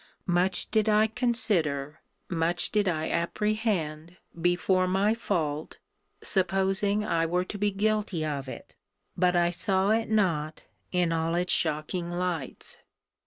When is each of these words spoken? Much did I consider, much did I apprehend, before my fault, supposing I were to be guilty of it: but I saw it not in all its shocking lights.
Much 0.25 0.71
did 0.71 0.89
I 0.89 1.05
consider, 1.05 2.01
much 2.27 2.71
did 2.71 2.87
I 2.87 3.07
apprehend, 3.11 4.17
before 4.41 4.87
my 4.87 5.13
fault, 5.13 5.77
supposing 6.23 7.05
I 7.05 7.27
were 7.27 7.45
to 7.45 7.57
be 7.59 7.69
guilty 7.69 8.25
of 8.25 8.49
it: 8.49 8.73
but 9.15 9.35
I 9.35 9.51
saw 9.51 9.91
it 9.91 10.09
not 10.09 10.63
in 10.91 11.11
all 11.11 11.35
its 11.35 11.53
shocking 11.53 12.09
lights. 12.09 12.79